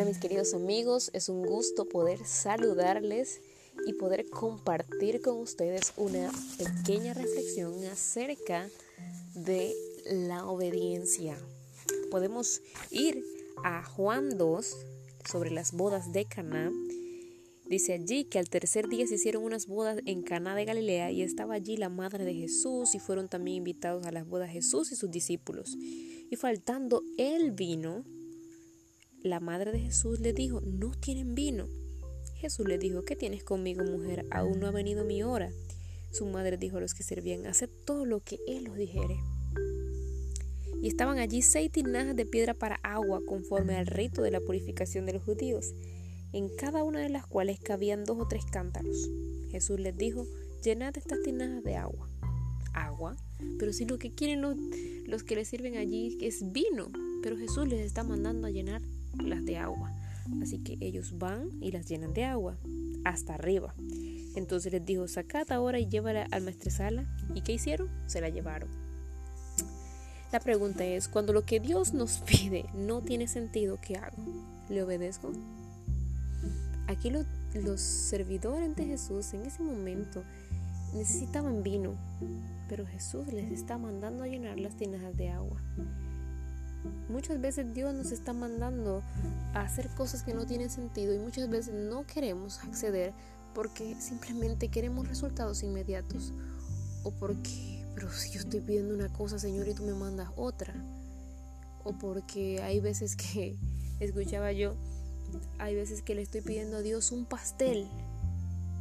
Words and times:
mis 0.00 0.18
queridos 0.18 0.54
amigos, 0.54 1.10
es 1.12 1.28
un 1.28 1.44
gusto 1.44 1.86
poder 1.86 2.24
saludarles 2.24 3.40
y 3.86 3.92
poder 3.92 4.28
compartir 4.28 5.20
con 5.20 5.36
ustedes 5.36 5.92
una 5.96 6.32
pequeña 6.56 7.12
reflexión 7.14 7.84
acerca 7.84 8.68
de 9.34 9.74
la 10.06 10.46
obediencia. 10.46 11.36
Podemos 12.10 12.62
ir 12.90 13.22
a 13.62 13.84
Juan 13.84 14.38
2 14.38 14.76
sobre 15.30 15.50
las 15.50 15.72
bodas 15.72 16.10
de 16.12 16.24
Caná. 16.24 16.72
Dice 17.66 17.92
allí 17.92 18.24
que 18.24 18.38
al 18.38 18.48
tercer 18.48 18.88
día 18.88 19.06
se 19.06 19.16
hicieron 19.16 19.44
unas 19.44 19.66
bodas 19.66 20.00
en 20.06 20.22
Caná 20.22 20.56
de 20.56 20.64
Galilea 20.64 21.12
y 21.12 21.22
estaba 21.22 21.54
allí 21.54 21.76
la 21.76 21.90
madre 21.90 22.24
de 22.24 22.34
Jesús 22.34 22.94
y 22.94 22.98
fueron 22.98 23.28
también 23.28 23.58
invitados 23.58 24.06
a 24.06 24.10
las 24.10 24.26
bodas 24.26 24.50
Jesús 24.50 24.90
y 24.90 24.96
sus 24.96 25.10
discípulos. 25.10 25.76
Y 25.76 26.34
faltando 26.36 27.02
el 27.18 27.52
vino, 27.52 28.04
la 29.22 29.40
madre 29.40 29.72
de 29.72 29.78
Jesús 29.78 30.20
le 30.20 30.32
dijo, 30.32 30.60
no 30.60 30.92
tienen 30.92 31.34
vino. 31.34 31.68
Jesús 32.34 32.66
le 32.66 32.78
dijo, 32.78 33.04
¿qué 33.04 33.14
tienes 33.14 33.44
conmigo, 33.44 33.84
mujer? 33.84 34.26
Aún 34.30 34.58
no 34.58 34.66
ha 34.66 34.72
venido 34.72 35.04
mi 35.04 35.22
hora. 35.22 35.50
Su 36.10 36.26
madre 36.26 36.56
dijo 36.56 36.78
a 36.78 36.80
los 36.80 36.94
que 36.94 37.04
servían, 37.04 37.46
haced 37.46 37.70
todo 37.86 38.04
lo 38.04 38.20
que 38.20 38.38
él 38.48 38.68
os 38.68 38.76
dijere. 38.76 39.16
Y 40.82 40.88
estaban 40.88 41.18
allí 41.18 41.42
seis 41.42 41.70
tinajas 41.70 42.16
de 42.16 42.26
piedra 42.26 42.54
para 42.54 42.80
agua, 42.82 43.20
conforme 43.24 43.76
al 43.76 43.86
rito 43.86 44.22
de 44.22 44.32
la 44.32 44.40
purificación 44.40 45.06
de 45.06 45.12
los 45.12 45.22
judíos, 45.22 45.72
en 46.32 46.48
cada 46.56 46.82
una 46.82 47.00
de 47.00 47.08
las 47.08 47.26
cuales 47.26 47.60
cabían 47.60 48.04
dos 48.04 48.18
o 48.18 48.26
tres 48.26 48.44
cántaros. 48.44 49.08
Jesús 49.50 49.78
les 49.78 49.96
dijo, 49.96 50.26
llenad 50.64 50.96
estas 50.96 51.22
tinajas 51.22 51.62
de 51.62 51.76
agua. 51.76 52.08
Agua, 52.74 53.16
pero 53.58 53.72
si 53.72 53.84
lo 53.84 53.98
que 53.98 54.12
quieren 54.12 54.40
los, 54.40 54.56
los 55.06 55.22
que 55.22 55.36
les 55.36 55.46
sirven 55.46 55.76
allí 55.76 56.18
es 56.20 56.50
vino, 56.50 56.88
pero 57.22 57.36
Jesús 57.36 57.68
les 57.68 57.80
está 57.80 58.02
mandando 58.02 58.48
a 58.48 58.50
llenar 58.50 58.82
las 59.18 59.44
de 59.44 59.58
agua. 59.58 59.92
Así 60.40 60.58
que 60.58 60.78
ellos 60.80 61.18
van 61.18 61.48
y 61.60 61.72
las 61.72 61.88
llenan 61.88 62.14
de 62.14 62.24
agua 62.24 62.56
hasta 63.04 63.34
arriba. 63.34 63.74
Entonces 64.34 64.72
les 64.72 64.84
dijo, 64.84 65.08
sacad 65.08 65.50
ahora 65.52 65.78
y 65.78 65.88
llévala 65.88 66.26
al 66.30 66.42
maestresala. 66.42 67.04
¿Y 67.34 67.42
qué 67.42 67.52
hicieron? 67.52 67.88
Se 68.06 68.20
la 68.20 68.28
llevaron. 68.28 68.68
La 70.32 70.40
pregunta 70.40 70.84
es, 70.84 71.08
cuando 71.08 71.34
lo 71.34 71.44
que 71.44 71.60
Dios 71.60 71.92
nos 71.92 72.18
pide 72.26 72.64
no 72.74 73.02
tiene 73.02 73.28
sentido, 73.28 73.78
¿qué 73.80 73.96
hago? 73.96 74.16
¿Le 74.68 74.82
obedezco? 74.82 75.32
Aquí 76.86 77.10
los, 77.10 77.26
los 77.54 77.80
servidores 77.80 78.74
de 78.74 78.86
Jesús 78.86 79.34
en 79.34 79.42
ese 79.42 79.62
momento 79.62 80.24
necesitaban 80.94 81.62
vino, 81.62 81.94
pero 82.68 82.86
Jesús 82.86 83.26
les 83.32 83.50
está 83.50 83.78
mandando 83.78 84.24
a 84.24 84.28
llenar 84.28 84.58
las 84.58 84.76
tinajas 84.76 85.16
de 85.16 85.30
agua. 85.30 85.60
Muchas 87.08 87.40
veces 87.40 87.72
Dios 87.74 87.94
nos 87.94 88.10
está 88.10 88.32
mandando 88.32 89.02
a 89.54 89.60
hacer 89.60 89.88
cosas 89.90 90.22
que 90.22 90.34
no 90.34 90.46
tienen 90.46 90.70
sentido 90.70 91.14
y 91.14 91.18
muchas 91.18 91.48
veces 91.48 91.74
no 91.74 92.06
queremos 92.06 92.60
acceder 92.64 93.12
porque 93.54 93.94
simplemente 94.00 94.68
queremos 94.68 95.08
resultados 95.08 95.62
inmediatos 95.62 96.32
o 97.04 97.10
porque, 97.10 97.84
pero 97.94 98.10
si 98.10 98.30
yo 98.30 98.40
estoy 98.40 98.60
pidiendo 98.60 98.94
una 98.94 99.12
cosa, 99.12 99.38
Señor, 99.38 99.68
y 99.68 99.74
tú 99.74 99.82
me 99.82 99.94
mandas 99.94 100.30
otra. 100.36 100.74
O 101.84 101.92
porque 101.92 102.62
hay 102.62 102.80
veces 102.80 103.16
que, 103.16 103.56
escuchaba 104.00 104.52
yo, 104.52 104.74
hay 105.58 105.74
veces 105.74 106.02
que 106.02 106.14
le 106.14 106.22
estoy 106.22 106.40
pidiendo 106.40 106.78
a 106.78 106.82
Dios 106.82 107.12
un 107.12 107.24
pastel 107.24 107.88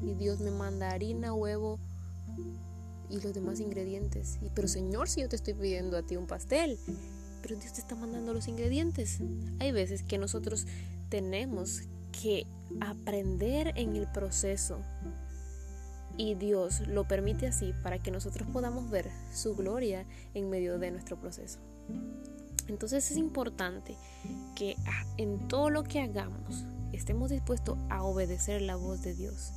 y 0.02 0.14
Dios 0.14 0.40
me 0.40 0.52
manda 0.52 0.92
harina, 0.92 1.34
huevo 1.34 1.80
y 3.10 3.20
los 3.20 3.34
demás 3.34 3.60
ingredientes. 3.60 4.38
Y, 4.42 4.50
pero 4.50 4.68
Señor, 4.68 5.10
si 5.10 5.22
yo 5.22 5.30
te 5.30 5.36
estoy 5.36 5.54
pidiendo 5.54 5.98
a 5.98 6.04
ti 6.04 6.16
un 6.16 6.28
pastel 6.28 6.80
pero 7.42 7.56
Dios 7.56 7.74
te 7.74 7.82
está 7.82 7.96
mandando 7.96 8.34
los 8.34 8.48
ingredientes. 8.48 9.20
Hay 9.60 9.72
veces 9.72 10.04
que 10.04 10.18
nosotros 10.18 10.68
tenemos 11.10 11.82
que 12.12 12.46
aprender 12.80 13.74
en 13.76 13.96
el 13.96 14.08
proceso 14.08 14.80
y 16.18 16.36
Dios 16.36 16.88
lo 16.88 17.08
permite 17.08 17.48
así 17.48 17.74
para 17.84 18.00
que 18.00 18.12
nosotros 18.12 18.48
podamos 18.52 18.90
ver 18.90 19.10
su 19.34 19.56
gloria 19.56 20.06
en 20.34 20.50
medio 20.50 20.78
de 20.78 20.92
nuestro 20.92 21.20
proceso. 21.20 21.60
Entonces 22.68 23.10
es 23.12 23.18
importante 23.18 23.98
que 24.56 24.76
en 25.18 25.48
todo 25.48 25.70
lo 25.70 25.84
que 25.84 26.02
hagamos 26.02 26.66
estemos 26.94 27.30
dispuestos 27.30 27.78
a 27.90 28.04
obedecer 28.04 28.62
la 28.62 28.76
voz 28.76 29.02
de 29.02 29.16
Dios, 29.16 29.52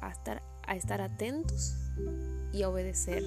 a 0.00 0.10
estar, 0.10 0.42
a 0.66 0.76
estar 0.76 1.00
atentos 1.00 1.76
y 2.52 2.62
a 2.62 2.68
obedecer 2.68 3.24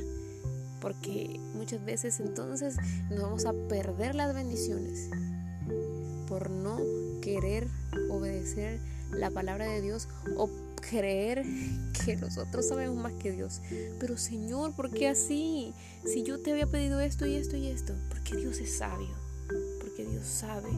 porque 0.79 1.39
muchas 1.53 1.83
veces 1.83 2.19
entonces 2.19 2.77
nos 3.09 3.21
vamos 3.21 3.45
a 3.45 3.53
perder 3.67 4.15
las 4.15 4.33
bendiciones 4.33 5.09
por 6.27 6.49
no 6.49 6.79
querer 7.21 7.67
obedecer 8.09 8.79
la 9.11 9.31
palabra 9.31 9.65
de 9.65 9.81
Dios 9.81 10.07
o 10.35 10.49
creer 10.81 11.43
que 12.05 12.15
nosotros 12.15 12.67
sabemos 12.67 12.97
más 12.97 13.13
que 13.13 13.31
Dios. 13.31 13.61
Pero 13.99 14.17
Señor, 14.17 14.73
¿por 14.75 14.91
qué 14.91 15.07
así? 15.07 15.73
Si 16.05 16.23
yo 16.23 16.39
te 16.41 16.51
había 16.51 16.67
pedido 16.67 16.99
esto 16.99 17.25
y 17.25 17.35
esto 17.35 17.57
y 17.57 17.67
esto, 17.67 17.93
porque 18.09 18.35
Dios 18.35 18.59
es 18.59 18.77
sabio, 18.77 19.15
porque 19.81 20.05
Dios 20.05 20.25
sabe 20.25 20.69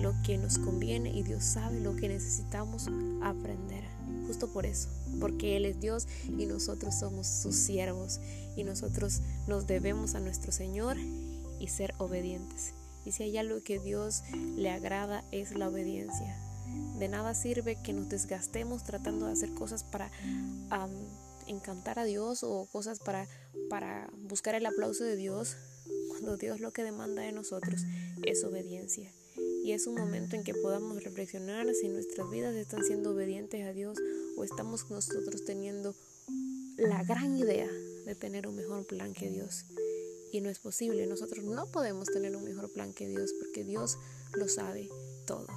lo 0.00 0.14
que 0.22 0.38
nos 0.38 0.58
conviene 0.58 1.10
y 1.10 1.22
Dios 1.22 1.44
sabe 1.44 1.80
lo 1.80 1.96
que 1.96 2.08
necesitamos 2.08 2.88
aprender. 3.22 3.84
Justo 4.26 4.52
por 4.52 4.66
eso, 4.66 4.88
porque 5.20 5.56
Él 5.56 5.64
es 5.64 5.80
Dios 5.80 6.06
y 6.26 6.46
nosotros 6.46 6.98
somos 6.98 7.26
sus 7.26 7.54
siervos 7.54 8.20
y 8.56 8.64
nosotros 8.64 9.20
nos 9.46 9.66
debemos 9.66 10.14
a 10.14 10.20
nuestro 10.20 10.52
Señor 10.52 10.96
y 11.60 11.68
ser 11.68 11.94
obedientes. 11.98 12.74
Y 13.04 13.12
si 13.12 13.22
hay 13.22 13.38
algo 13.38 13.62
que 13.62 13.78
Dios 13.78 14.22
le 14.56 14.70
agrada 14.70 15.24
es 15.30 15.54
la 15.54 15.68
obediencia. 15.68 16.36
De 16.98 17.08
nada 17.08 17.34
sirve 17.34 17.80
que 17.80 17.92
nos 17.92 18.08
desgastemos 18.08 18.82
tratando 18.82 19.26
de 19.26 19.32
hacer 19.32 19.54
cosas 19.54 19.84
para 19.84 20.10
encantar 21.46 22.00
a 22.00 22.04
Dios 22.04 22.42
o 22.42 22.66
cosas 22.72 22.98
para, 22.98 23.28
para 23.70 24.10
buscar 24.28 24.56
el 24.56 24.66
aplauso 24.66 25.04
de 25.04 25.14
Dios, 25.14 25.56
cuando 26.08 26.36
Dios 26.36 26.60
lo 26.60 26.72
que 26.72 26.82
demanda 26.82 27.22
de 27.22 27.30
nosotros 27.30 27.82
es 28.24 28.42
obediencia 28.42 29.12
y 29.66 29.72
es 29.72 29.88
un 29.88 29.96
momento 29.96 30.36
en 30.36 30.44
que 30.44 30.54
podamos 30.54 31.02
reflexionar 31.02 31.66
si 31.74 31.88
nuestras 31.88 32.30
vidas 32.30 32.54
están 32.54 32.84
siendo 32.84 33.10
obedientes 33.10 33.66
a 33.66 33.72
Dios 33.72 33.98
o 34.36 34.44
estamos 34.44 34.88
nosotros 34.90 35.44
teniendo 35.44 35.92
la 36.76 37.02
gran 37.02 37.36
idea 37.36 37.68
de 38.04 38.14
tener 38.14 38.46
un 38.46 38.54
mejor 38.54 38.86
plan 38.86 39.12
que 39.12 39.28
Dios. 39.28 39.64
Y 40.30 40.40
no 40.40 40.50
es 40.50 40.60
posible, 40.60 41.04
nosotros 41.08 41.44
no 41.44 41.66
podemos 41.72 42.06
tener 42.06 42.36
un 42.36 42.44
mejor 42.44 42.72
plan 42.72 42.92
que 42.92 43.08
Dios 43.08 43.32
porque 43.40 43.64
Dios 43.64 43.98
lo 44.34 44.46
sabe 44.46 44.88
todo. 45.26 45.48